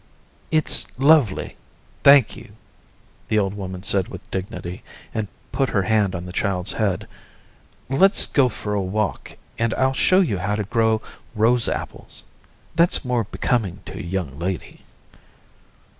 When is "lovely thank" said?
0.97-2.35